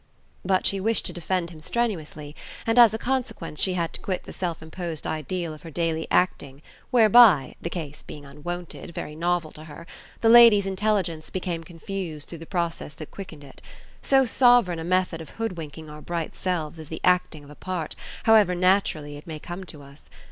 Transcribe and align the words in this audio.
But 0.43 0.65
she 0.65 0.79
wished 0.79 1.05
to 1.05 1.13
defend 1.13 1.51
him 1.51 1.61
strenuously, 1.61 2.35
and 2.65 2.79
as 2.79 2.91
a 2.91 2.97
consequence 2.97 3.61
she 3.61 3.75
had 3.75 3.93
to 3.93 3.99
quit 3.99 4.23
the 4.23 4.33
self 4.33 4.59
imposed 4.63 5.05
ideal 5.05 5.53
of 5.53 5.61
her 5.61 5.69
daily 5.69 6.07
acting, 6.09 6.63
whereby 6.89 7.53
the 7.61 7.69
case 7.69 8.01
being 8.01 8.25
unwonted, 8.25 8.95
very 8.95 9.13
novel 9.15 9.51
to 9.51 9.65
her 9.65 9.85
the 10.21 10.27
lady's 10.27 10.65
intelligence 10.65 11.29
became 11.29 11.63
confused 11.63 12.27
through 12.29 12.39
the 12.39 12.47
process 12.47 12.95
that 12.95 13.11
quickened 13.11 13.43
it; 13.43 13.61
so 14.01 14.25
sovereign 14.25 14.79
a 14.79 14.83
method 14.83 15.21
of 15.21 15.29
hoodwinking 15.37 15.87
our 15.87 16.01
bright 16.01 16.35
selves 16.35 16.79
is 16.79 16.89
the 16.89 17.01
acting 17.03 17.43
of 17.43 17.51
a 17.51 17.55
part, 17.55 17.95
however 18.23 18.55
naturally 18.55 19.17
it 19.17 19.27
may 19.27 19.37
come 19.37 19.63
to 19.65 19.83
us! 19.83 20.09